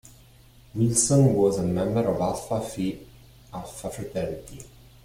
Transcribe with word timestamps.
Wilson 0.73 1.35
was 1.35 1.59
a 1.59 1.63
member 1.63 1.99
of 2.07 2.19
Alpha 2.19 2.59
Phi 2.59 3.05
Alpha 3.53 3.87
fraternity. 3.91 4.65